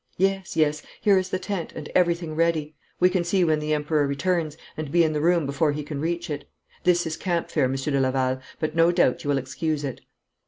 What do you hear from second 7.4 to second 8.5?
fare, Monsieur de Laval,